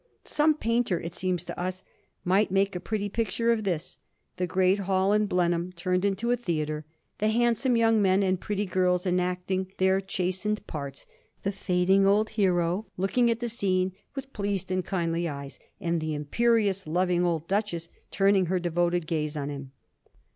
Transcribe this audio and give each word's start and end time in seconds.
Some 0.25 0.55
painter, 0.55 0.99
it 0.99 1.13
seems 1.13 1.43
to 1.43 1.59
us, 1.59 1.83
might 2.23 2.49
make 2.49 2.75
a 2.75 2.79
pretty 2.79 3.07
picture 3.07 3.51
of 3.51 3.65
this; 3.65 3.99
the 4.37 4.47
great 4.47 4.79
hall 4.79 5.13
in 5.13 5.27
Blenheim 5.27 5.71
turned 5.73 6.03
into 6.03 6.31
a 6.31 6.35
theatre, 6.35 6.85
the 7.19 7.27
handsome 7.27 7.77
young 7.77 8.01
men 8.01 8.23
and 8.23 8.41
pretty 8.41 8.65
girls 8.65 9.05
enacting 9.05 9.71
their 9.77 10.01
chastened 10.01 10.65
parts, 10.65 11.05
the 11.43 11.51
fading 11.51 12.07
old 12.07 12.29
hero 12.29 12.87
looking 12.97 13.29
at 13.29 13.41
the 13.41 13.47
scene 13.47 13.91
with 14.15 14.33
pleased 14.33 14.71
and 14.71 14.85
kindly 14.85 15.27
eyes, 15.29 15.59
and 15.79 16.01
the 16.01 16.15
imperious, 16.15 16.87
loving 16.87 17.23
old 17.23 17.47
Duchess 17.47 17.87
turning 18.09 18.47
her 18.47 18.57
devoted 18.57 19.05
gaze 19.05 19.37
on 19.37 19.49
him. 19.49 19.71